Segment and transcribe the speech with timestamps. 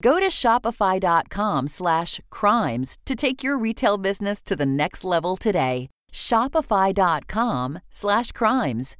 [0.00, 5.88] Go to shopify.com slash crimes to take your retail business to the next level today.
[6.12, 8.96] Shopify.com slash crimes.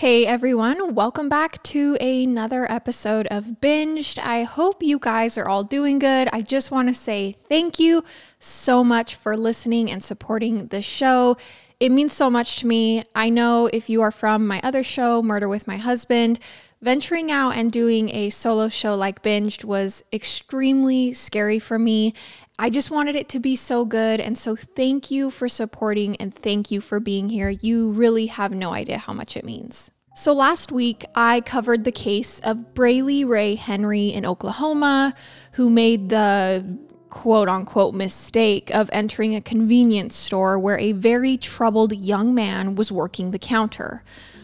[0.00, 4.18] Hey everyone, welcome back to another episode of Binged.
[4.18, 6.26] I hope you guys are all doing good.
[6.32, 8.02] I just want to say thank you
[8.38, 11.36] so much for listening and supporting the show.
[11.80, 13.04] It means so much to me.
[13.14, 16.40] I know if you are from my other show, Murder with My Husband,
[16.82, 22.14] venturing out and doing a solo show like Binged was extremely scary for me.
[22.58, 24.20] I just wanted it to be so good.
[24.20, 27.50] And so, thank you for supporting and thank you for being here.
[27.50, 29.90] You really have no idea how much it means.
[30.14, 35.14] So, last week I covered the case of Braley Ray Henry in Oklahoma,
[35.52, 41.94] who made the quote unquote mistake of entering a convenience store where a very troubled
[41.94, 44.02] young man was working the counter.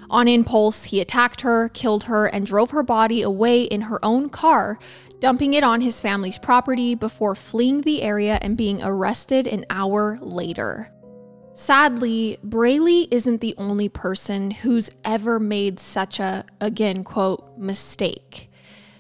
[0.08, 4.28] On impulse, he attacked her, killed her, and drove her body away in her own
[4.28, 4.78] car
[5.20, 10.18] dumping it on his family's property before fleeing the area and being arrested an hour
[10.20, 10.92] later.
[11.54, 18.50] Sadly, Braley isn't the only person who's ever made such a, again, quote, mistake.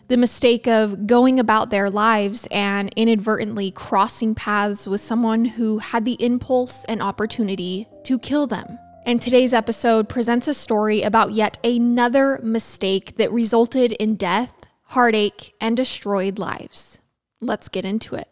[0.08, 6.04] The mistake of going about their lives and inadvertently crossing paths with someone who had
[6.04, 8.78] the impulse and opportunity to kill them.
[9.06, 14.52] And today's episode presents a story about yet another mistake that resulted in death
[14.86, 17.02] heartache, and destroyed lives.
[17.40, 18.28] Let's get into it.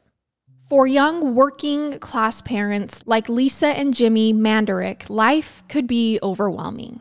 [0.69, 7.01] For young working class parents like Lisa and Jimmy Manderach, life could be overwhelming.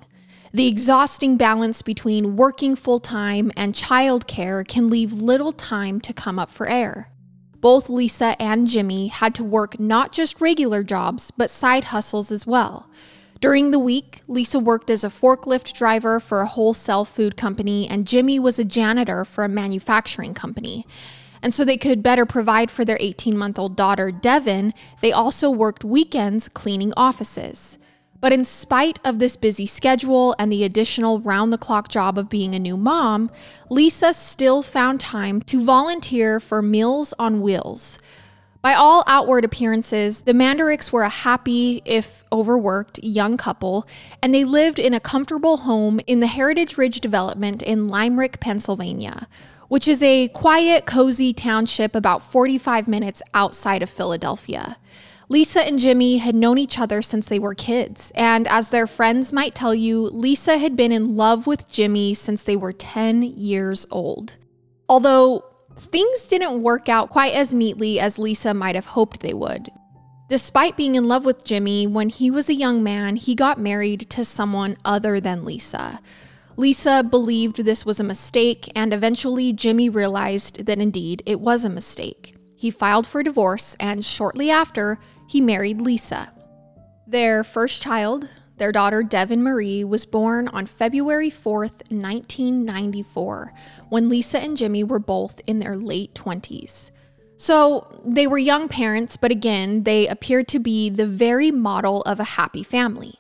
[0.53, 6.37] The exhausting balance between working full time and childcare can leave little time to come
[6.37, 7.09] up for air.
[7.59, 12.45] Both Lisa and Jimmy had to work not just regular jobs, but side hustles as
[12.45, 12.89] well.
[13.43, 18.07] During the week, Lisa worked as a forklift driver for a wholesale food company, and
[18.07, 20.87] Jimmy was a janitor for a manufacturing company.
[21.41, 25.51] And so they could better provide for their 18 month old daughter, Devon, they also
[25.51, 27.77] worked weekends cleaning offices.
[28.21, 32.29] But in spite of this busy schedule and the additional round the clock job of
[32.29, 33.29] being a new mom,
[33.69, 37.99] Lisa still found time to volunteer for Meals on Wheels.
[38.63, 43.85] By all outward appearances, the Manderachs were a happy, if overworked, young couple,
[44.21, 49.27] and they lived in a comfortable home in the Heritage Ridge development in Limerick, Pennsylvania,
[49.67, 54.77] which is a quiet, cozy township about 45 minutes outside of Philadelphia.
[55.27, 59.33] Lisa and Jimmy had known each other since they were kids, and as their friends
[59.33, 63.85] might tell you, Lisa had been in love with Jimmy since they were 10 years
[63.91, 64.37] old.
[64.87, 65.43] Although
[65.77, 69.69] Things didn't work out quite as neatly as Lisa might have hoped they would.
[70.29, 74.09] Despite being in love with Jimmy, when he was a young man, he got married
[74.11, 75.99] to someone other than Lisa.
[76.55, 81.69] Lisa believed this was a mistake, and eventually Jimmy realized that indeed it was a
[81.69, 82.35] mistake.
[82.55, 84.97] He filed for divorce, and shortly after,
[85.27, 86.31] he married Lisa.
[87.07, 93.53] Their first child, their daughter, Devon Marie, was born on February 4th, 1994,
[93.89, 96.91] when Lisa and Jimmy were both in their late 20s.
[97.37, 102.19] So they were young parents, but again, they appeared to be the very model of
[102.19, 103.15] a happy family.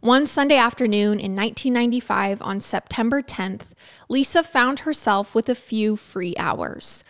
[0.00, 3.66] One Sunday afternoon in 1995, on September 10th,
[4.08, 7.04] Lisa found herself with a few free hours.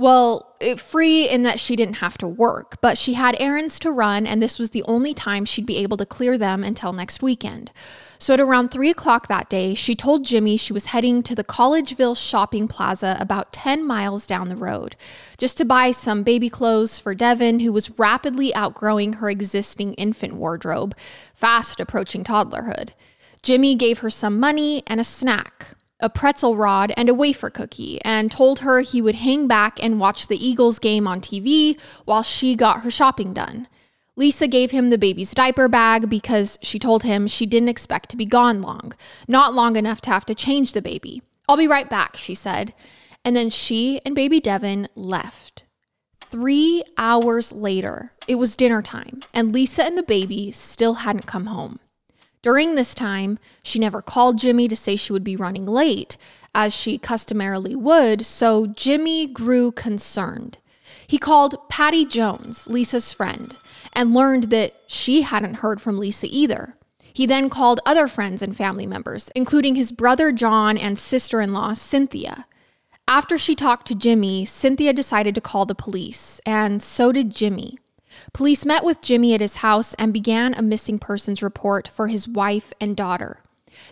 [0.00, 4.28] Well, free in that she didn't have to work, but she had errands to run,
[4.28, 7.72] and this was the only time she'd be able to clear them until next weekend.
[8.16, 11.42] So at around 3 o'clock that day, she told Jimmy she was heading to the
[11.42, 14.94] Collegeville shopping plaza about 10 miles down the road,
[15.36, 20.34] just to buy some baby clothes for Devon, who was rapidly outgrowing her existing infant
[20.34, 20.96] wardrobe,
[21.34, 22.90] fast approaching toddlerhood.
[23.42, 28.00] Jimmy gave her some money and a snack a pretzel rod, and a wafer cookie,
[28.04, 32.22] and told her he would hang back and watch the Eagles game on TV while
[32.22, 33.66] she got her shopping done.
[34.16, 38.16] Lisa gave him the baby's diaper bag because she told him she didn't expect to
[38.16, 38.92] be gone long,
[39.28, 41.22] not long enough to have to change the baby.
[41.48, 42.74] I'll be right back, she said.
[43.24, 45.64] And then she and baby Devon left.
[46.20, 51.46] Three hours later, it was dinner time, and Lisa and the baby still hadn't come
[51.46, 51.78] home.
[52.42, 56.16] During this time, she never called Jimmy to say she would be running late,
[56.54, 60.58] as she customarily would, so Jimmy grew concerned.
[61.06, 63.56] He called Patty Jones, Lisa's friend,
[63.92, 66.74] and learned that she hadn't heard from Lisa either.
[67.12, 71.52] He then called other friends and family members, including his brother John and sister in
[71.52, 72.46] law Cynthia.
[73.08, 77.78] After she talked to Jimmy, Cynthia decided to call the police, and so did Jimmy.
[78.32, 82.28] Police met with Jimmy at his house and began a missing persons report for his
[82.28, 83.42] wife and daughter.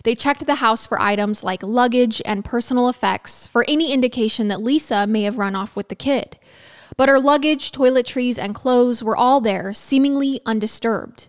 [0.03, 4.61] They checked the house for items like luggage and personal effects for any indication that
[4.61, 6.37] Lisa may have run off with the kid.
[6.95, 11.27] But her luggage, toiletries, and clothes were all there, seemingly undisturbed.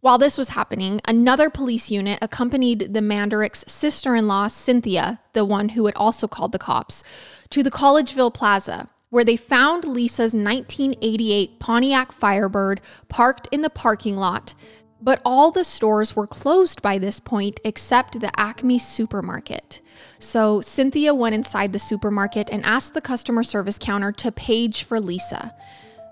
[0.00, 5.44] While this was happening, another police unit accompanied the Manderach's sister in law, Cynthia, the
[5.44, 7.02] one who had also called the cops,
[7.50, 14.16] to the Collegeville Plaza, where they found Lisa's 1988 Pontiac Firebird parked in the parking
[14.16, 14.54] lot.
[15.00, 19.80] But all the stores were closed by this point except the Acme supermarket.
[20.18, 24.98] So Cynthia went inside the supermarket and asked the customer service counter to page for
[24.98, 25.54] Lisa.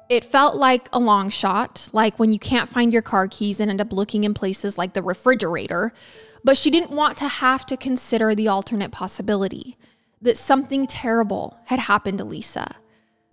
[0.08, 3.68] It felt like a long shot, like when you can't find your car keys and
[3.68, 5.92] end up looking in places like the refrigerator,
[6.44, 9.76] but she didn't want to have to consider the alternate possibility
[10.22, 12.76] that something terrible had happened to Lisa.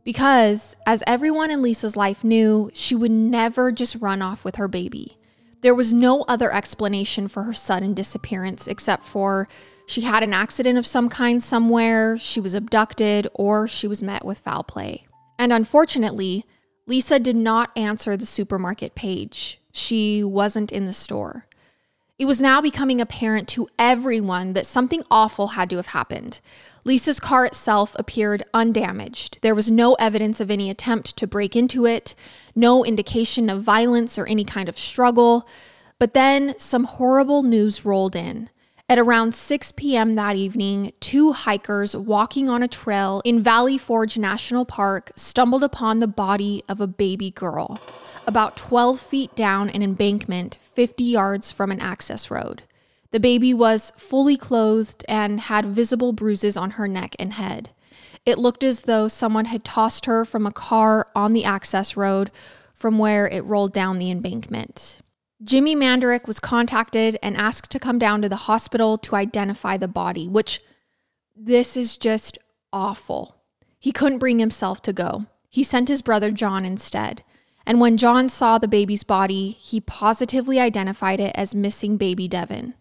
[0.03, 4.67] Because, as everyone in Lisa's life knew, she would never just run off with her
[4.67, 5.17] baby.
[5.61, 9.47] There was no other explanation for her sudden disappearance except for
[9.85, 14.25] she had an accident of some kind somewhere, she was abducted, or she was met
[14.25, 15.05] with foul play.
[15.39, 16.45] And unfortunately,
[16.85, 19.59] Lisa did not answer the supermarket page.
[19.71, 21.47] She wasn't in the store.
[22.19, 26.41] It was now becoming apparent to everyone that something awful had to have happened.
[26.85, 29.39] Lisa's car itself appeared undamaged.
[29.41, 32.13] There was no evidence of any attempt to break into it,
[32.55, 35.47] no indication of violence or any kind of struggle.
[35.97, 38.49] But then some horrible news rolled in.
[38.89, 40.15] At around 6 p.m.
[40.15, 45.99] that evening, two hikers walking on a trail in Valley Forge National Park stumbled upon
[45.99, 47.79] the body of a baby girl,
[48.27, 52.63] about 12 feet down an embankment 50 yards from an access road.
[53.13, 57.69] The baby was fully clothed and had visible bruises on her neck and head.
[58.25, 62.31] It looked as though someone had tossed her from a car on the access road
[62.73, 64.99] from where it rolled down the embankment.
[65.43, 69.87] Jimmy Manderach was contacted and asked to come down to the hospital to identify the
[69.87, 70.59] body, which
[71.35, 72.39] this is just
[72.71, 73.35] awful.
[73.77, 75.27] He couldn't bring himself to go.
[75.51, 77.23] He sent his brother John instead.
[77.63, 82.73] And when John saw the baby's body, he positively identified it as missing baby Devon.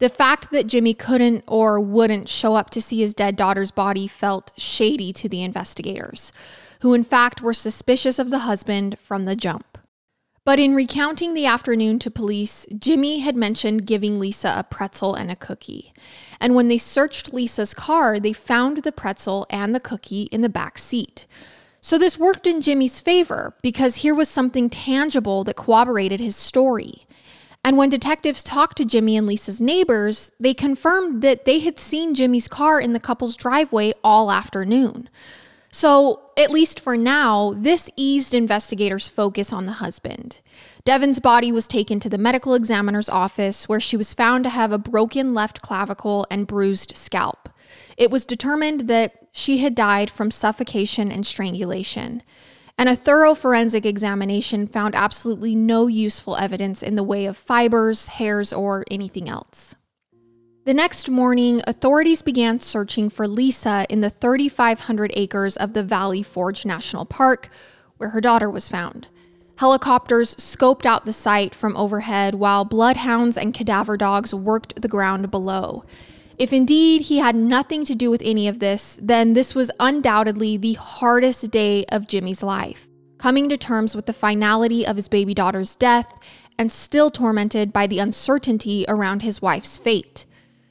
[0.00, 4.06] The fact that Jimmy couldn't or wouldn't show up to see his dead daughter's body
[4.06, 6.32] felt shady to the investigators.
[6.80, 9.78] who in fact were suspicious of the husband from the jump.
[10.44, 15.30] But in recounting the afternoon to police, Jimmy had mentioned giving Lisa a pretzel and
[15.30, 15.92] a cookie.
[16.40, 20.48] And when they searched Lisa's car, they found the pretzel and the cookie in the
[20.48, 21.26] back seat.
[21.80, 27.06] So this worked in Jimmy's favor because here was something tangible that corroborated his story.
[27.64, 32.14] And when detectives talked to Jimmy and Lisa's neighbors, they confirmed that they had seen
[32.14, 35.08] Jimmy's car in the couple's driveway all afternoon.
[35.70, 40.40] So, at least for now, this eased investigators' focus on the husband.
[40.84, 44.72] Devon's body was taken to the medical examiner's office, where she was found to have
[44.72, 47.50] a broken left clavicle and bruised scalp.
[47.98, 52.22] It was determined that she had died from suffocation and strangulation.
[52.78, 58.06] And a thorough forensic examination found absolutely no useful evidence in the way of fibers,
[58.06, 59.74] hairs, or anything else.
[60.64, 66.22] The next morning, authorities began searching for Lisa in the 3,500 acres of the Valley
[66.22, 67.48] Forge National Park,
[67.96, 69.08] where her daughter was found.
[69.56, 75.32] Helicopters scoped out the site from overhead while bloodhounds and cadaver dogs worked the ground
[75.32, 75.84] below.
[76.38, 80.56] If indeed he had nothing to do with any of this, then this was undoubtedly
[80.56, 82.88] the hardest day of Jimmy's life.
[83.18, 86.14] Coming to terms with the finality of his baby daughter's death
[86.56, 90.26] and still tormented by the uncertainty around his wife's fate.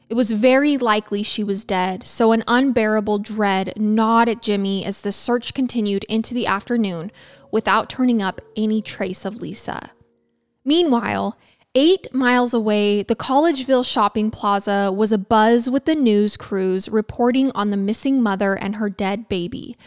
[0.09, 5.01] It was very likely she was dead, so an unbearable dread gnawed at Jimmy as
[5.01, 7.11] the search continued into the afternoon
[7.51, 9.91] without turning up any trace of Lisa.
[10.63, 11.37] Meanwhile,
[11.77, 17.69] eight miles away, the Collegeville shopping plaza was abuzz with the news crews reporting on
[17.69, 19.77] the missing mother and her dead baby.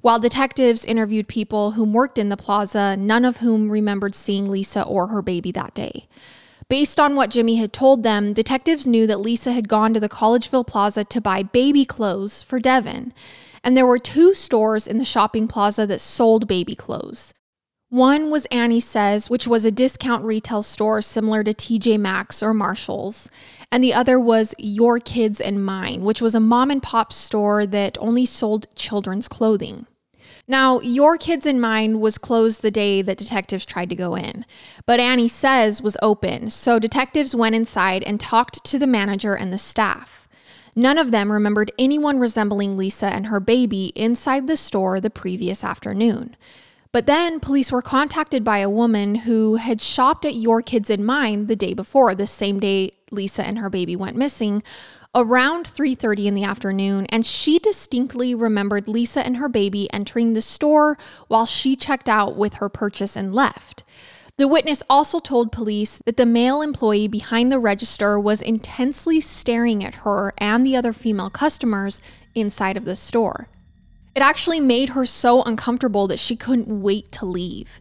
[0.00, 4.86] While detectives interviewed people who worked in the plaza, none of whom remembered seeing Lisa
[4.86, 6.08] or her baby that day.
[6.70, 10.08] Based on what Jimmy had told them, detectives knew that Lisa had gone to the
[10.08, 13.12] Collegeville Plaza to buy baby clothes for Devon.
[13.62, 17.34] And there were two stores in the shopping plaza that sold baby clothes.
[17.90, 22.52] One was Annie Sez, which was a discount retail store similar to TJ Maxx or
[22.52, 23.30] Marshall's.
[23.70, 27.66] And the other was Your Kids and Mine, which was a mom and pop store
[27.66, 29.86] that only sold children's clothing.
[30.48, 34.44] Now, Your Kids in Mine was closed the day that detectives tried to go in,
[34.86, 39.52] but Annie Sez was open, so detectives went inside and talked to the manager and
[39.52, 40.28] the staff.
[40.76, 45.62] None of them remembered anyone resembling Lisa and her baby inside the store the previous
[45.62, 46.36] afternoon.
[46.94, 51.04] But then police were contacted by a woman who had shopped at Your Kids in
[51.04, 54.62] Mine the day before, the same day Lisa and her baby went missing,
[55.12, 60.40] around 3:30 in the afternoon and she distinctly remembered Lisa and her baby entering the
[60.40, 60.96] store
[61.26, 63.82] while she checked out with her purchase and left.
[64.38, 69.82] The witness also told police that the male employee behind the register was intensely staring
[69.82, 72.00] at her and the other female customers
[72.36, 73.48] inside of the store.
[74.14, 77.80] It actually made her so uncomfortable that she couldn't wait to leave.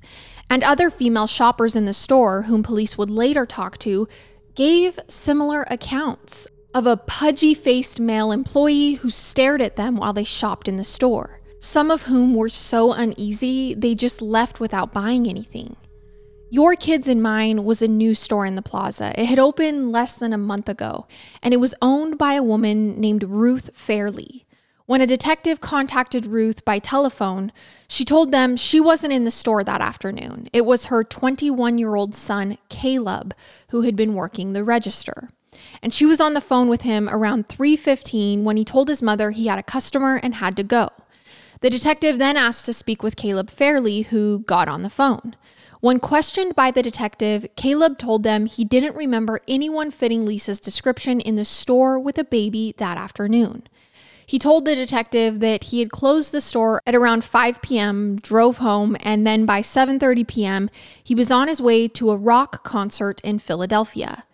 [0.49, 4.07] And other female shoppers in the store, whom police would later talk to,
[4.55, 10.23] gave similar accounts of a pudgy faced male employee who stared at them while they
[10.23, 15.27] shopped in the store, some of whom were so uneasy they just left without buying
[15.27, 15.75] anything.
[16.49, 19.19] Your Kids in Mine was a new store in the plaza.
[19.19, 21.07] It had opened less than a month ago,
[21.41, 24.45] and it was owned by a woman named Ruth Fairley.
[24.93, 27.51] When a detective contacted Ruth by telephone,
[27.87, 30.49] she told them she wasn't in the store that afternoon.
[30.53, 33.33] It was her 21 year old son, Caleb,
[33.69, 35.29] who had been working the register
[35.81, 39.31] and she was on the phone with him around 3:15 when he told his mother
[39.31, 40.89] he had a customer and had to go.
[41.61, 45.35] The detective then asked to speak with Caleb Fairley, who got on the phone.
[45.79, 51.19] When questioned by the detective, Caleb told them he didn't remember anyone fitting Lisa's description
[51.19, 53.63] in the store with a baby that afternoon.
[54.25, 58.57] He told the detective that he had closed the store at around 5 p.m., drove
[58.57, 60.69] home, and then by 7:30 p.m.,
[61.03, 64.25] he was on his way to a rock concert in Philadelphia.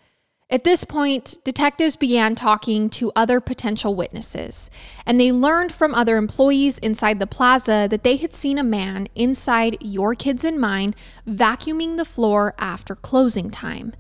[0.52, 4.72] At this point, detectives began talking to other potential witnesses,
[5.06, 9.08] and they learned from other employees inside the plaza that they had seen a man
[9.14, 10.96] inside Your Kids and Mine
[11.28, 13.94] vacuuming the floor after closing time.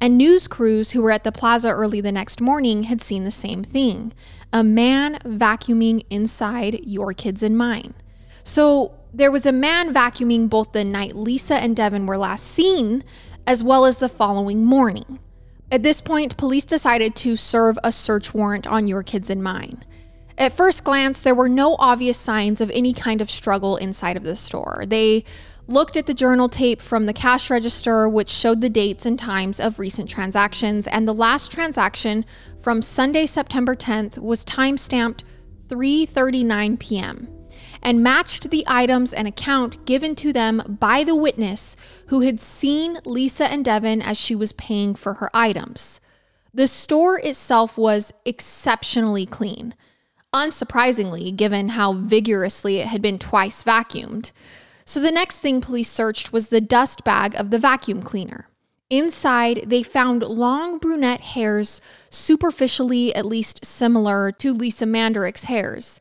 [0.00, 3.30] And news crews who were at the plaza early the next morning had seen the
[3.30, 4.12] same thing
[4.52, 7.94] a man vacuuming inside Your Kids and Mine.
[8.42, 13.04] So there was a man vacuuming both the night Lisa and Devon were last seen,
[13.46, 15.18] as well as the following morning.
[15.70, 19.84] At this point, police decided to serve a search warrant on your kids and mine.
[20.38, 24.22] At first glance, there were no obvious signs of any kind of struggle inside of
[24.22, 24.84] the store.
[24.86, 25.24] They
[25.66, 29.60] looked at the journal tape from the cash register, which showed the dates and times
[29.60, 32.24] of recent transactions, and the last transaction
[32.58, 35.24] from Sunday, September 10th was time stamped
[35.68, 37.28] 3:39 p.m.
[37.82, 41.76] and matched the items and account given to them by the witness
[42.08, 46.00] who had seen Lisa and Devon as she was paying for her items.
[46.54, 49.74] The store itself was exceptionally clean,
[50.34, 54.32] unsurprisingly, given how vigorously it had been twice vacuumed.
[54.84, 58.48] So the next thing police searched was the dust bag of the vacuum cleaner.
[58.90, 65.98] Inside, they found long brunette hairs, superficially at least similar to Lisa Manderach's hairs.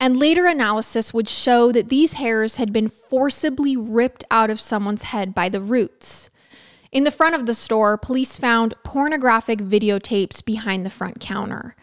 [0.00, 5.04] And later analysis would show that these hairs had been forcibly ripped out of someone's
[5.04, 6.30] head by the roots.
[6.90, 11.74] In the front of the store, police found pornographic videotapes behind the front counter.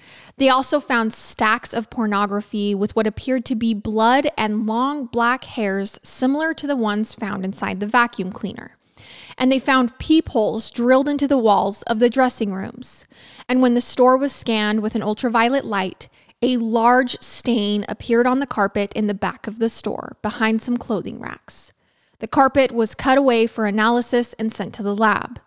[0.42, 5.44] They also found stacks of pornography with what appeared to be blood and long black
[5.44, 8.76] hairs similar to the ones found inside the vacuum cleaner
[9.38, 13.06] and they found peepholes drilled into the walls of the dressing rooms.
[13.48, 16.10] And when the store was scanned with an ultraviolet light,
[16.42, 20.78] a large stain appeared on the carpet in the back of the store behind some
[20.78, 21.72] clothing racks.
[22.18, 25.40] The carpet was cut away for analysis and sent to the lab.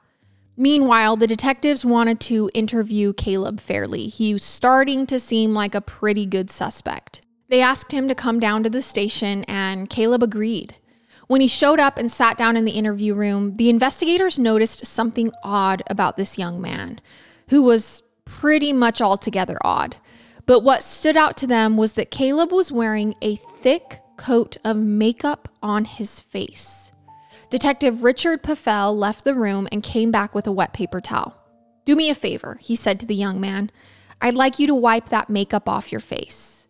[0.57, 4.07] Meanwhile, the detectives wanted to interview Caleb Fairley.
[4.07, 7.23] He was starting to seem like a pretty good suspect.
[7.49, 10.77] They asked him to come down to the station, and Caleb agreed.
[11.27, 15.33] When he showed up and sat down in the interview room, the investigators noticed something
[15.43, 17.01] odd about this young man,
[17.49, 19.97] who was pretty much altogether odd.
[20.47, 24.77] But what stood out to them was that Caleb was wearing a thick coat of
[24.77, 26.84] makeup on his face.
[27.55, 31.37] Detective Richard Paffel left the room and came back with a wet paper towel.
[31.85, 33.71] Do me a favor, he said to the young man.
[34.21, 36.67] I'd like you to wipe that makeup off your face.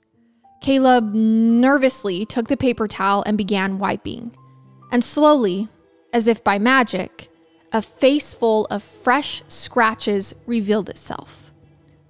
[0.61, 4.37] Caleb nervously took the paper towel and began wiping.
[4.93, 5.71] And slowly,
[6.13, 7.31] as if by magic,
[7.73, 11.51] a face full of fresh scratches revealed itself.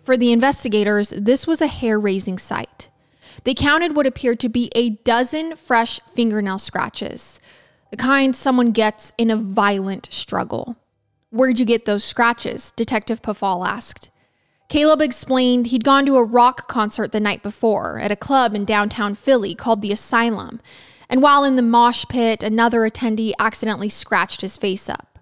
[0.03, 2.91] For the investigators, this was a hair raising sight.
[3.45, 7.39] They counted what appeared to be a dozen fresh fingernail scratches,
[7.95, 10.75] the kind someone gets in a violent struggle.
[11.31, 12.73] Where'd you get those scratches?
[12.75, 14.11] Detective Pafal asked.
[14.69, 18.65] Caleb explained he'd gone to a rock concert the night before at a club in
[18.65, 20.61] downtown Philly called The Asylum,
[21.09, 25.21] and while in the mosh pit, another attendee accidentally scratched his face up.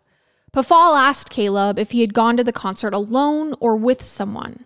[0.55, 4.65] Pafal asked Caleb if he had gone to the concert alone or with someone.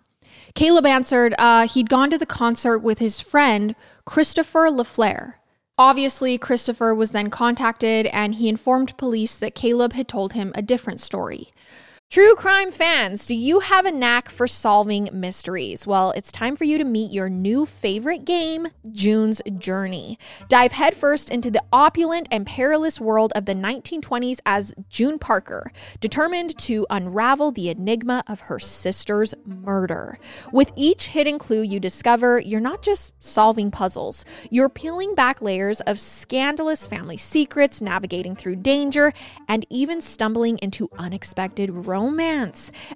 [0.55, 5.35] Caleb answered uh, he'd gone to the concert with his friend, Christopher LaFleur.
[5.79, 10.63] Obviously, Christopher was then contacted and he informed police that Caleb had told him a
[10.63, 11.51] different story.
[12.09, 15.89] True crime fans, do you have a knack for solving mysteries?
[15.89, 20.17] Well, it's time for you to meet your new favorite game, June's Journey.
[20.49, 26.57] Dive headfirst into the opulent and perilous world of the 1920s as June Parker, determined
[26.59, 30.17] to unravel the enigma of her sister's murder.
[30.53, 35.81] With each hidden clue you discover, you're not just solving puzzles, you're peeling back layers
[35.83, 39.13] of scandalous family secrets, navigating through danger,
[39.49, 41.96] and even stumbling into unexpected romance.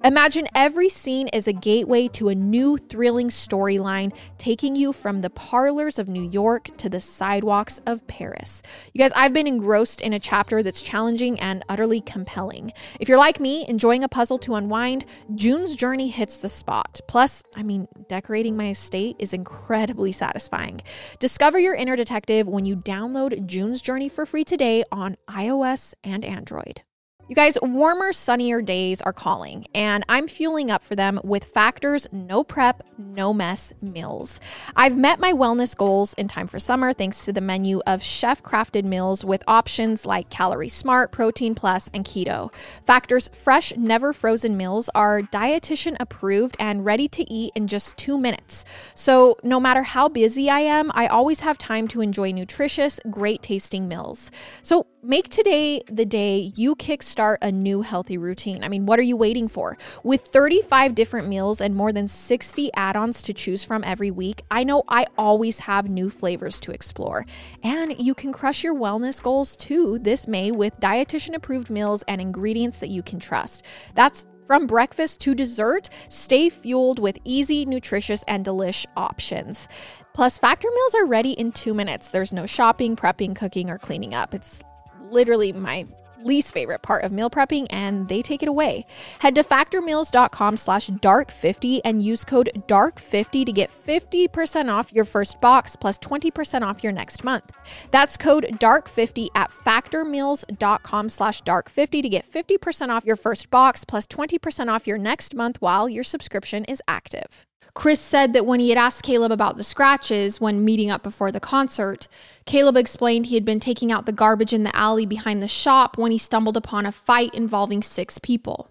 [0.04, 5.30] Imagine every scene is a gateway to a new thrilling storyline, taking you from the
[5.30, 8.62] parlors of New York to the sidewalks of Paris.
[8.92, 12.72] You guys, I've been engrossed in a chapter that's challenging and utterly compelling.
[12.98, 17.00] If you're like me, enjoying a puzzle to unwind, June's Journey hits the spot.
[17.08, 20.80] Plus, I mean, decorating my estate is incredibly satisfying.
[21.18, 26.24] Discover your inner detective when you download June's Journey for free today on iOS and
[26.24, 26.82] Android.
[27.30, 32.08] You guys, warmer, sunnier days are calling, and I'm fueling up for them with Factor's
[32.10, 34.40] no prep, no mess meals.
[34.74, 38.42] I've met my wellness goals in time for summer thanks to the menu of chef
[38.42, 42.52] crafted meals with options like Calorie Smart, Protein Plus, and Keto.
[42.84, 48.18] Factor's fresh, never frozen meals are dietitian approved and ready to eat in just two
[48.18, 48.64] minutes.
[48.96, 53.40] So, no matter how busy I am, I always have time to enjoy nutritious, great
[53.40, 54.32] tasting meals.
[54.62, 58.64] So, make today the day you kickstart a new healthy routine.
[58.64, 59.76] I mean, what are you waiting for?
[60.02, 64.42] With 35 different meals and more than 60 add ons to choose from every week,
[64.50, 67.26] I know I always have new flavors to explore.
[67.62, 72.20] And you can crush your wellness goals too this May with dietitian approved meals and
[72.20, 73.64] ingredients that you can trust.
[73.94, 79.68] That's from breakfast to dessert, stay fueled with easy, nutritious, and delish options.
[80.12, 82.10] Plus, Factor meals are ready in two minutes.
[82.10, 84.34] There's no shopping, prepping, cooking, or cleaning up.
[84.34, 84.64] It's
[85.08, 85.86] literally my
[86.24, 88.86] least favorite part of meal prepping and they take it away.
[89.20, 95.40] Head to factormeals.com slash dark50 and use code dark50 to get 50% off your first
[95.40, 97.52] box plus 20% off your next month.
[97.90, 104.06] That's code dark50 at factormeals.com slash dark50 to get 50% off your first box plus
[104.06, 107.46] 20% off your next month while your subscription is active.
[107.74, 111.30] Chris said that when he had asked Caleb about the scratches when meeting up before
[111.30, 112.08] the concert,
[112.44, 115.96] Caleb explained he had been taking out the garbage in the alley behind the shop
[115.96, 118.70] when he stumbled upon a fight involving six people.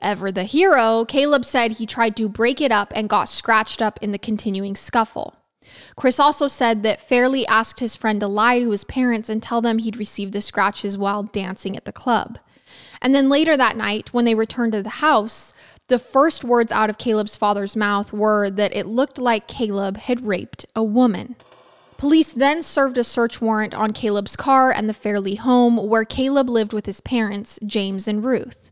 [0.00, 3.98] Ever the hero, Caleb said he tried to break it up and got scratched up
[4.02, 5.34] in the continuing scuffle.
[5.96, 9.60] Chris also said that Fairley asked his friend to lie to his parents and tell
[9.60, 12.38] them he'd received the scratches while dancing at the club.
[13.00, 15.52] And then later that night, when they returned to the house,
[15.88, 20.26] the first words out of Caleb's father's mouth were that it looked like Caleb had
[20.26, 21.36] raped a woman.
[21.96, 26.50] Police then served a search warrant on Caleb's car and the Fairley home where Caleb
[26.50, 28.70] lived with his parents, James and Ruth.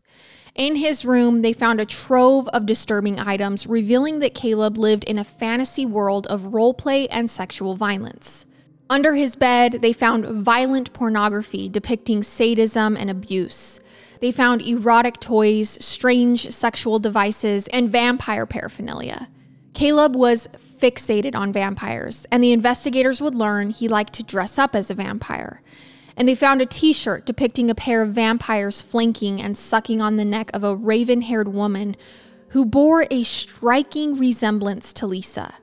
[0.53, 5.17] In his room, they found a trove of disturbing items revealing that Caleb lived in
[5.17, 8.45] a fantasy world of roleplay and sexual violence.
[8.89, 13.79] Under his bed, they found violent pornography depicting sadism and abuse.
[14.21, 19.29] They found erotic toys, strange sexual devices, and vampire paraphernalia.
[19.73, 24.75] Caleb was fixated on vampires, and the investigators would learn he liked to dress up
[24.75, 25.61] as a vampire
[26.17, 30.15] and they found a t shirt depicting a pair of vampires flanking and sucking on
[30.15, 31.95] the neck of a raven haired woman
[32.49, 35.55] who bore a striking resemblance to Lisa.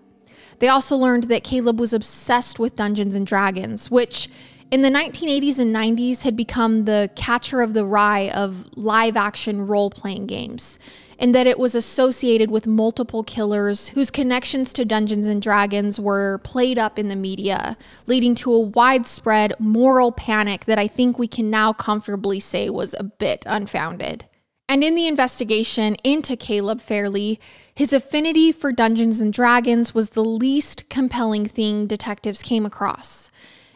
[0.58, 4.28] They also learned that Caleb was obsessed with Dungeons and Dragons, which
[4.72, 9.66] in the 1980s and 90s had become the catcher of the rye of live action
[9.66, 10.78] role playing games
[11.18, 16.38] in that it was associated with multiple killers whose connections to Dungeons and Dragons were
[16.38, 21.28] played up in the media, leading to a widespread moral panic that I think we
[21.28, 24.24] can now comfortably say was a bit unfounded.
[24.70, 27.38] And in the investigation into Caleb Fairley,
[27.74, 33.30] his affinity for Dungeons and Dragons was the least compelling thing detectives came across.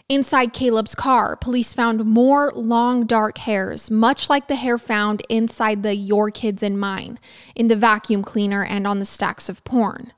[0.09, 5.83] Inside Caleb's car, police found more long dark hairs, much like the hair found inside
[5.83, 7.19] the Your Kids and Mine,
[7.57, 10.13] in the vacuum cleaner and on the stacks of porn.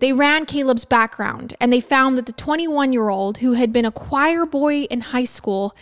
[0.00, 3.84] They ran Caleb's background and they found that the 21 year old, who had been
[3.84, 5.72] a choir boy in high school,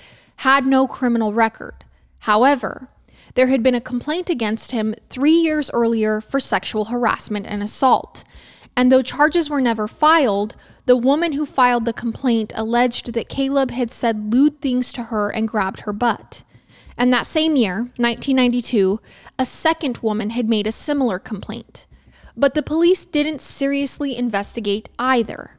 [0.40, 1.82] had no criminal record.
[2.20, 2.88] However,
[3.36, 8.22] there had been a complaint against him three years earlier for sexual harassment and assault.
[8.76, 13.70] And though charges were never filed, the woman who filed the complaint alleged that Caleb
[13.70, 16.44] had said lewd things to her and grabbed her butt.
[16.98, 19.00] And that same year, 1992,
[19.38, 21.86] a second woman had made a similar complaint.
[22.36, 25.52] But the police didn't seriously investigate either.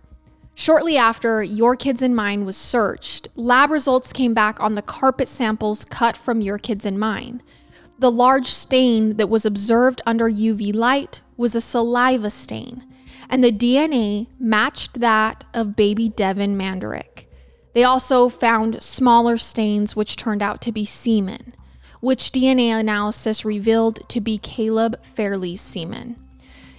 [0.53, 5.27] Shortly after Your Kids and Mine was searched, lab results came back on the carpet
[5.27, 7.41] samples cut from Your Kids and Mine.
[7.99, 12.83] The large stain that was observed under UV light was a saliva stain
[13.29, 17.25] and the DNA matched that of baby Devon Manderach.
[17.73, 21.53] They also found smaller stains which turned out to be semen,
[21.99, 26.15] which DNA analysis revealed to be Caleb Fairley's semen.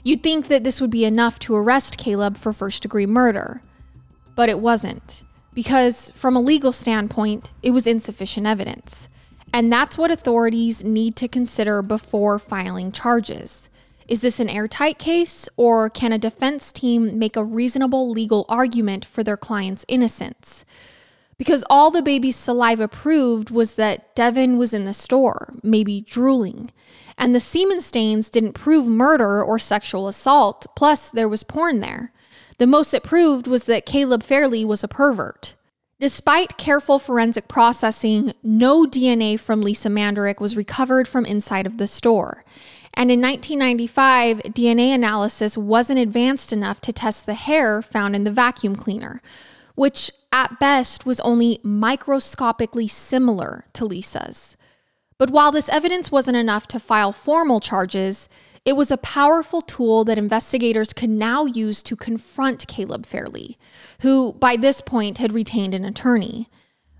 [0.03, 3.63] You'd think that this would be enough to arrest Caleb for first degree murder,
[4.35, 5.23] but it wasn't,
[5.55, 9.09] because from a legal standpoint, it was insufficient evidence.
[9.53, 13.69] And that's what authorities need to consider before filing charges.
[14.09, 19.05] Is this an airtight case, or can a defense team make a reasonable legal argument
[19.05, 20.65] for their client's innocence?
[21.37, 26.73] Because all the baby's saliva proved was that Devon was in the store, maybe drooling.
[27.19, 32.11] And the semen stains didn't prove murder or sexual assault, plus, there was porn there.
[32.57, 35.55] The most it proved was that Caleb Fairley was a pervert.
[36.01, 41.89] Despite careful forensic processing, no DNA from Lisa Manderach was recovered from inside of the
[41.89, 42.45] store.
[42.99, 48.33] And in 1995, DNA analysis wasn't advanced enough to test the hair found in the
[48.33, 49.23] vacuum cleaner,
[49.77, 54.57] which at best was only microscopically similar to Lisa's.
[55.17, 58.29] But while this evidence wasn't enough to file formal charges,
[58.65, 63.57] it was a powerful tool that investigators could now use to confront Caleb Fairley,
[64.01, 66.49] who by this point had retained an attorney.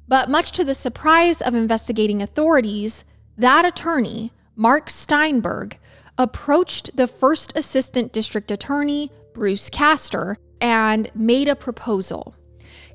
[0.07, 3.05] But much to the surprise of investigating authorities,
[3.37, 5.79] that attorney, Mark Steinberg,
[6.19, 12.35] approached the first assistant district attorney, Bruce Castor, and made a proposal.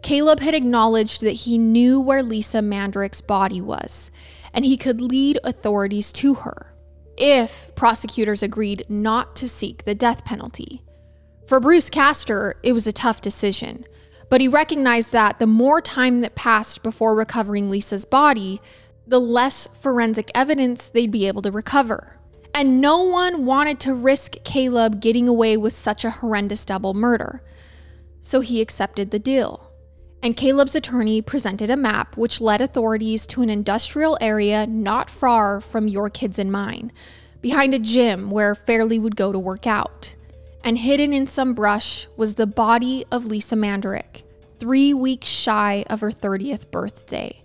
[0.02, 4.12] Caleb had acknowledged that he knew where Lisa Manderach's body was,
[4.54, 6.76] and he could lead authorities to her
[7.16, 10.84] if prosecutors agreed not to seek the death penalty.
[11.48, 13.86] For Bruce Castor, it was a tough decision,
[14.30, 18.62] but he recognized that the more time that passed before recovering Lisa's body,
[19.06, 22.18] the less forensic evidence they'd be able to recover.
[22.54, 27.42] And no one wanted to risk Caleb getting away with such a horrendous double murder.
[28.22, 29.72] So he accepted the deal.
[30.22, 35.60] And Caleb's attorney presented a map which led authorities to an industrial area not far
[35.60, 36.94] from your kids and mine,
[37.42, 40.16] behind a gym where Fairley would go to work out.
[40.64, 44.24] and hidden in some brush was the body of Lisa Manderach,
[44.60, 47.43] three weeks shy of her 30th birthday.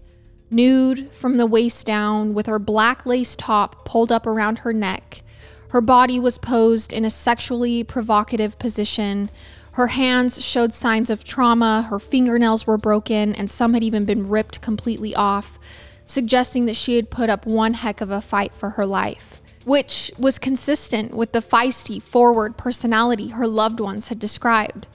[0.50, 5.22] Nude from the waist down, with her black lace top pulled up around her neck,
[5.70, 9.30] her body was posed in a sexually provocative position.
[9.72, 14.28] Her hands showed signs of trauma, her fingernails were broken, and some had even been
[14.28, 15.58] ripped completely off,
[16.06, 20.11] suggesting that she had put up one heck of a fight for her life which
[20.18, 24.87] was consistent with the feisty, forward personality her loved ones had described.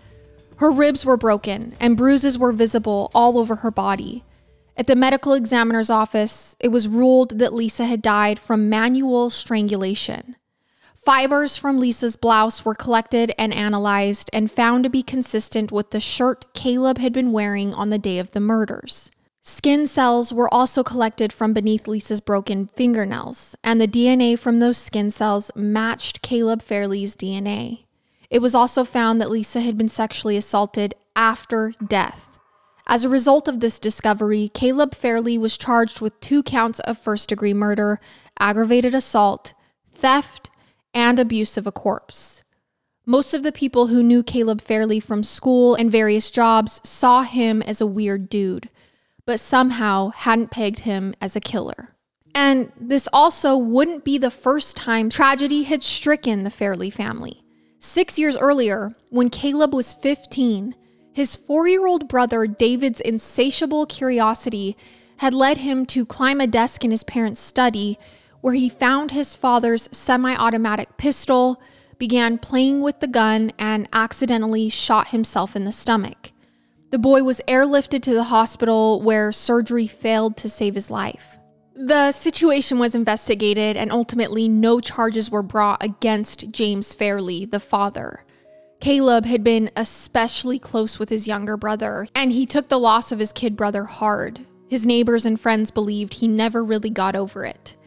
[0.58, 4.24] Her ribs were broken, and bruises were visible all over her body.
[4.76, 10.36] At the medical examiner's office, it was ruled that Lisa had died from manual strangulation.
[10.96, 16.00] Fibers from Lisa's blouse were collected and analyzed and found to be consistent with the
[16.00, 19.12] shirt Caleb had been wearing on the day of the murders.
[19.42, 24.78] Skin cells were also collected from beneath Lisa's broken fingernails, and the DNA from those
[24.78, 27.84] skin cells matched Caleb Fairley's DNA.
[28.30, 32.33] It was also found that Lisa had been sexually assaulted after death.
[32.86, 37.30] As a result of this discovery, Caleb Fairley was charged with two counts of first
[37.30, 38.00] degree murder,
[38.39, 39.54] aggravated assault,
[39.91, 40.50] theft,
[40.93, 42.43] and abuse of a corpse.
[43.06, 47.62] Most of the people who knew Caleb Fairley from school and various jobs saw him
[47.62, 48.69] as a weird dude
[49.26, 51.89] but somehow hadn't pegged him as a killer.
[52.36, 57.43] And this also wouldn't be the first time tragedy had stricken the Fairley family.
[57.80, 60.76] Six years earlier, when Caleb was 15,
[61.13, 64.76] his four year old brother David's insatiable curiosity
[65.17, 67.97] had led him to climb a desk in his parents' study
[68.41, 71.62] where he found his father's semi automatic pistol,
[71.97, 76.34] began playing with the gun, and accidentally shot himself in the stomach.
[76.89, 81.38] The boy was airlifted to the hospital where surgery failed to save his life.
[81.73, 88.26] The situation was investigated and ultimately no charges were brought against James Fairley, the father.
[88.84, 93.19] Caleb had been especially close with his younger brother, and he took the loss of
[93.19, 94.46] his kid brother hard.
[94.67, 97.78] His neighbors and friends believed he never really got over it.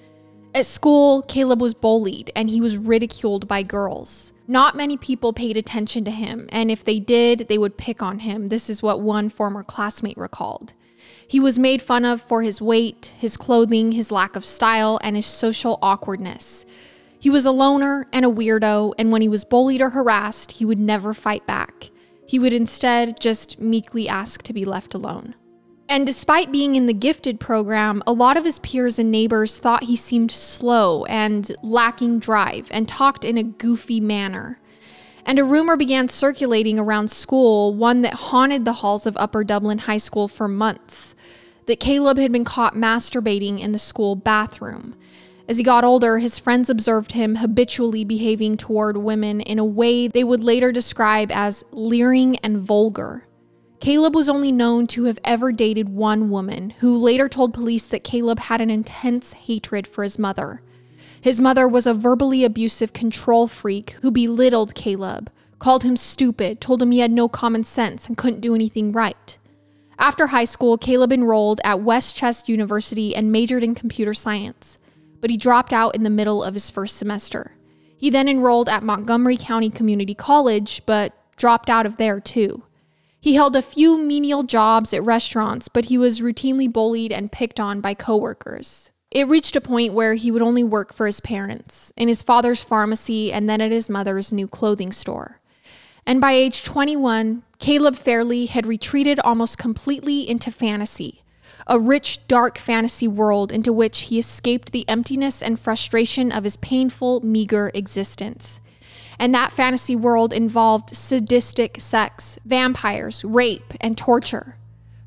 [0.55, 4.33] At school, Caleb was bullied and he was ridiculed by girls.
[4.49, 8.21] Not many people paid attention to him, and if they did, they would pick on
[8.21, 8.49] him.
[8.49, 10.73] This is what one former classmate recalled.
[11.29, 15.15] He was made fun of for his weight, his clothing, his lack of style, and
[15.15, 16.65] his social awkwardness.
[17.27, 20.65] He was a loner and a weirdo, and when he was bullied or harassed, he
[20.65, 21.91] would never fight back.
[22.25, 25.35] He would instead just meekly ask to be left alone.
[25.89, 29.83] And despite being in the gifted program, a lot of his peers and neighbors thought
[29.83, 34.61] he seemed slow and lacking drive and talked in a goofy manner.
[35.25, 39.79] And a rumor began circulating around school, one that haunted the halls of Upper Dublin
[39.79, 41.17] High School for months,
[41.67, 44.95] that Caleb had been caught masturbating in the school bathroom.
[45.49, 50.09] As he got older, his friends observed him habitually behaving toward women in a way
[50.09, 53.27] they would later describe as leering and vulgar.
[53.79, 58.03] Caleb was only known to have ever dated one woman, who later told police that
[58.03, 60.63] Caleb had an intense hatred for his mother.
[61.21, 65.31] His mother was a verbally abusive control freak who belittled Caleb,
[65.61, 69.39] called him stupid, told him he had no common sense and couldn't do anything right.
[69.99, 74.79] After high school, Caleb enrolled at West Chester University and majored in computer science,
[75.21, 77.53] but he dropped out in the middle of his first semester.
[77.97, 82.65] He then enrolled at Montgomery County Community College, but dropped out of there too.
[83.21, 87.59] He held a few menial jobs at restaurants, but he was routinely bullied and picked
[87.59, 88.93] on by coworkers.
[89.11, 92.63] It reached a point where he would only work for his parents, in his father's
[92.63, 95.41] pharmacy, and then at his mother's new clothing store.
[96.07, 101.23] And by age 21, Caleb Fairley had retreated almost completely into fantasy,
[101.67, 106.57] a rich, dark fantasy world into which he escaped the emptiness and frustration of his
[106.59, 108.61] painful, meager existence.
[109.19, 114.57] And that fantasy world involved sadistic sex, vampires, rape, and torture.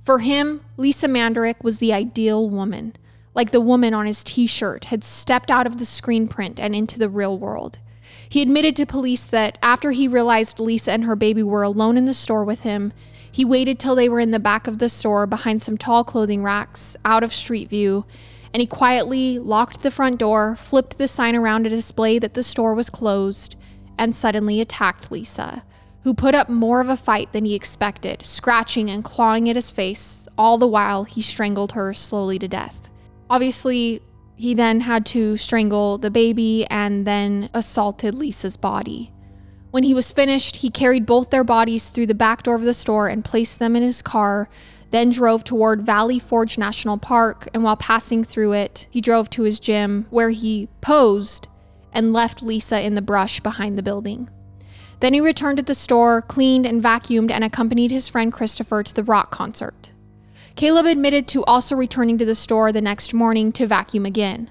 [0.04, 2.94] For him, Lisa Manderach was the ideal woman,
[3.36, 6.76] like the woman on his t shirt had stepped out of the screen print and
[6.76, 7.78] into the real world.
[8.28, 12.06] He admitted to police that after he realized Lisa and her baby were alone in
[12.06, 12.92] the store with him,
[13.32, 16.44] he waited till they were in the back of the store behind some tall clothing
[16.44, 18.06] racks, out of street view,
[18.54, 22.44] and he quietly locked the front door, flipped the sign around to display that the
[22.44, 23.56] store was closed,
[23.98, 25.64] and suddenly attacked Lisa,
[26.04, 29.70] who put up more of a fight than he expected, scratching and clawing at his
[29.70, 32.90] face, all the while he strangled her slowly to death.
[33.30, 34.02] Obviously,
[34.36, 39.12] he then had to strangle the baby and then assaulted Lisa's body.
[39.72, 42.74] When he was finished, he carried both their bodies through the back door of the
[42.74, 44.50] store and placed them in his car,
[44.90, 47.48] then drove toward Valley Forge National Park.
[47.54, 51.48] And while passing through it, he drove to his gym where he posed
[51.94, 54.30] and left Lisa in the brush behind the building.
[55.00, 58.94] Then he returned to the store, cleaned and vacuumed, and accompanied his friend Christopher to
[58.94, 59.92] the rock concert.
[60.56, 64.50] Caleb admitted to also returning to the store the next morning to vacuum again.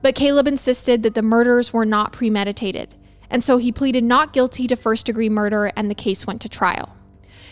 [0.00, 2.94] But Caleb insisted that the murders were not premeditated,
[3.30, 6.48] and so he pleaded not guilty to first degree murder and the case went to
[6.48, 6.96] trial.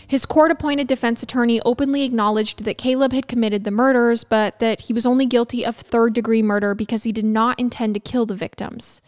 [0.07, 4.81] His court appointed defense attorney openly acknowledged that Caleb had committed the murders, but that
[4.81, 8.25] he was only guilty of third degree murder because he did not intend to kill
[8.25, 9.03] the victims.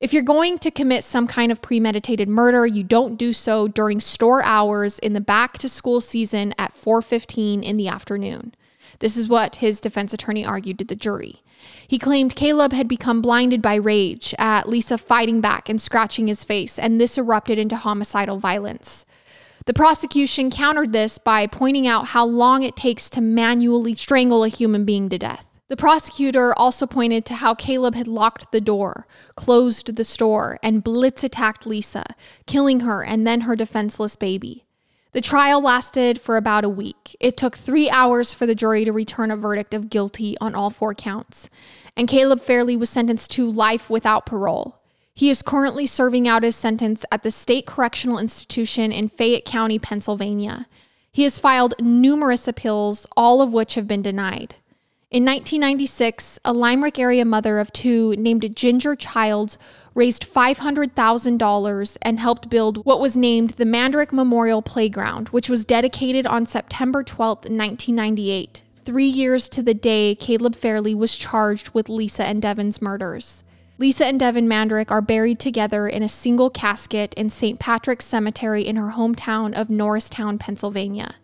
[0.00, 4.00] If you're going to commit some kind of premeditated murder, you don't do so during
[4.00, 8.54] store hours in the back to school season at 4:15 in the afternoon.
[9.00, 11.42] This is what his defense attorney argued to the jury.
[11.86, 16.44] He claimed Caleb had become blinded by rage at Lisa fighting back and scratching his
[16.44, 19.04] face, and this erupted into homicidal violence.
[19.66, 24.48] The prosecution countered this by pointing out how long it takes to manually strangle a
[24.48, 25.46] human being to death.
[25.68, 30.82] The prosecutor also pointed to how Caleb had locked the door, closed the store, and
[30.82, 32.04] blitz attacked Lisa,
[32.46, 34.64] killing her and then her defenseless baby.
[35.12, 37.16] The trial lasted for about a week.
[37.18, 40.70] It took three hours for the jury to return a verdict of guilty on all
[40.70, 41.50] four counts,
[41.96, 44.80] and Caleb Fairley was sentenced to life without parole.
[45.12, 49.80] He is currently serving out his sentence at the State Correctional Institution in Fayette County,
[49.80, 50.68] Pennsylvania.
[51.10, 54.54] He has filed numerous appeals, all of which have been denied.
[55.10, 59.58] In 1996, a Limerick area mother of two named Ginger Childs
[59.94, 66.26] raised $500,000 and helped build what was named the Manderach Memorial Playground, which was dedicated
[66.26, 72.24] on September 12, 1998, three years to the day Caleb Fairley was charged with Lisa
[72.24, 73.44] and Devon's murders.
[73.78, 77.58] Lisa and Devon Manderach are buried together in a single casket in St.
[77.58, 81.14] Patrick's Cemetery in her hometown of Norristown, Pennsylvania.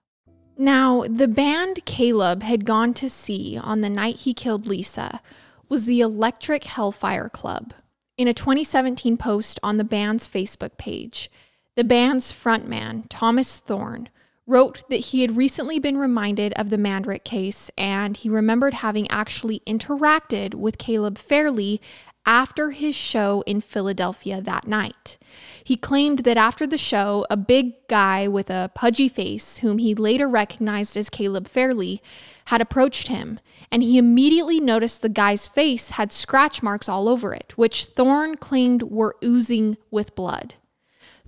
[0.56, 5.20] Now, the band Caleb had gone to see on the night he killed Lisa
[5.68, 7.74] was the Electric Hellfire Club.
[8.16, 11.30] In a 2017 post on the band's Facebook page,
[11.76, 14.08] the band's frontman, Thomas Thorne,
[14.46, 19.10] wrote that he had recently been reminded of the Manderach case and he remembered having
[19.10, 21.80] actually interacted with Caleb Fairley
[22.26, 25.18] after his show in Philadelphia that night.
[25.62, 29.94] He claimed that after the show, a big guy with a pudgy face, whom he
[29.94, 32.02] later recognized as Caleb Fairley,
[32.46, 37.32] had approached him, and he immediately noticed the guy's face had scratch marks all over
[37.32, 40.54] it, which Thorne claimed were oozing with blood.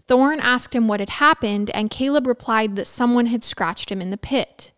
[0.07, 4.11] Thorne asked him what had happened, and Caleb replied that someone had scratched him in
[4.11, 4.73] the pit.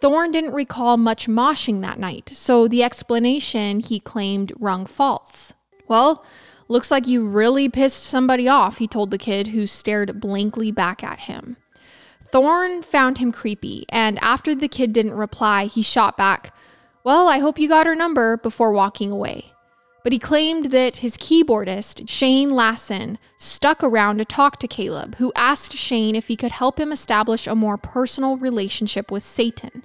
[0.00, 5.54] Thorne didn't recall much moshing that night, so the explanation he claimed rung false.
[5.88, 6.24] Well,
[6.68, 11.02] looks like you really pissed somebody off, he told the kid who stared blankly back
[11.02, 11.56] at him.
[12.30, 16.54] Thorne found him creepy, and after the kid didn't reply, he shot back,
[17.04, 19.52] Well, I hope you got her number, before walking away
[20.08, 25.32] but he claimed that his keyboardist, Shane Lassen, stuck around to talk to Caleb, who
[25.36, 29.84] asked Shane if he could help him establish a more personal relationship with Satan.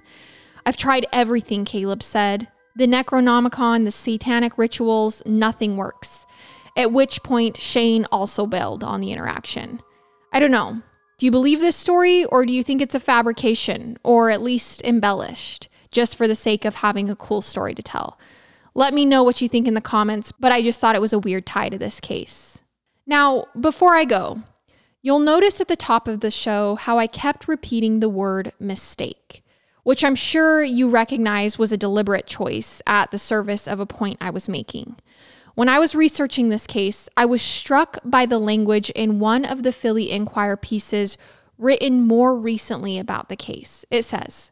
[0.64, 2.48] I've tried everything, Caleb said.
[2.76, 6.26] The Necronomicon, the satanic rituals, nothing works.
[6.76, 9.80] At which point, Shane also bailed on the interaction.
[10.32, 10.82] I don't know.
[11.18, 14.82] Do you believe this story, or do you think it's a fabrication, or at least
[14.82, 18.18] embellished, just for the sake of having a cool story to tell?
[18.74, 21.12] Let me know what you think in the comments, but I just thought it was
[21.12, 22.60] a weird tie to this case.
[23.06, 24.42] Now, before I go,
[25.00, 29.43] you'll notice at the top of the show how I kept repeating the word mistake,
[29.84, 34.18] which I'm sure you recognize was a deliberate choice at the service of a point
[34.20, 34.96] I was making.
[35.54, 39.62] When I was researching this case, I was struck by the language in one of
[39.62, 41.16] the Philly Inquirer pieces
[41.58, 43.84] written more recently about the case.
[43.88, 44.50] It says,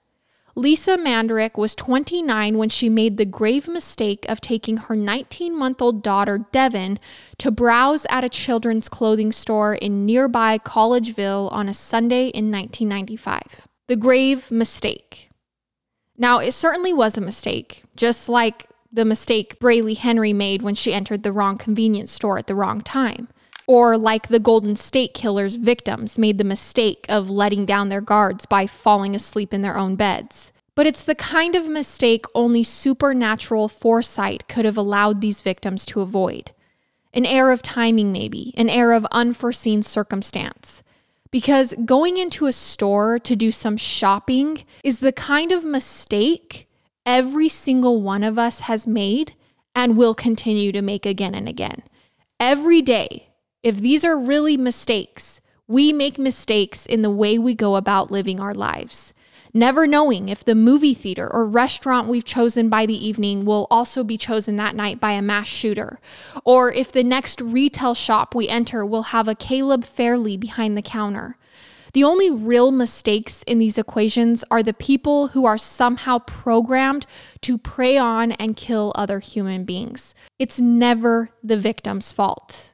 [0.54, 5.80] Lisa Manderach was 29 when she made the grave mistake of taking her 19 month
[5.80, 6.98] old daughter, Devon,
[7.38, 13.66] to browse at a children's clothing store in nearby Collegeville on a Sunday in 1995.
[13.92, 15.28] The grave mistake.
[16.16, 20.94] Now, it certainly was a mistake, just like the mistake Braylee Henry made when she
[20.94, 23.28] entered the wrong convenience store at the wrong time.
[23.66, 28.46] Or like the Golden State Killer's victims made the mistake of letting down their guards
[28.46, 30.54] by falling asleep in their own beds.
[30.74, 36.00] But it's the kind of mistake only supernatural foresight could have allowed these victims to
[36.00, 36.52] avoid.
[37.12, 40.82] An error of timing, maybe, an error of unforeseen circumstance.
[41.32, 46.68] Because going into a store to do some shopping is the kind of mistake
[47.04, 49.34] every single one of us has made
[49.74, 51.82] and will continue to make again and again.
[52.38, 53.30] Every day,
[53.62, 58.38] if these are really mistakes, we make mistakes in the way we go about living
[58.38, 59.14] our lives.
[59.54, 64.02] Never knowing if the movie theater or restaurant we've chosen by the evening will also
[64.02, 66.00] be chosen that night by a mass shooter,
[66.44, 70.82] or if the next retail shop we enter will have a Caleb Fairley behind the
[70.82, 71.36] counter.
[71.92, 77.04] The only real mistakes in these equations are the people who are somehow programmed
[77.42, 80.14] to prey on and kill other human beings.
[80.38, 82.72] It's never the victim's fault.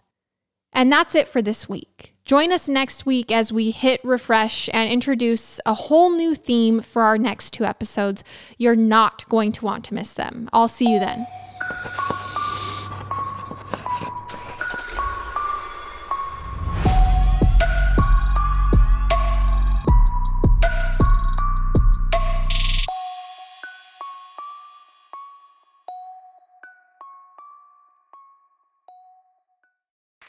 [0.72, 2.14] And that's it for this week.
[2.28, 7.00] Join us next week as we hit refresh and introduce a whole new theme for
[7.00, 8.22] our next two episodes.
[8.58, 10.46] You're not going to want to miss them.
[10.52, 11.26] I'll see you then.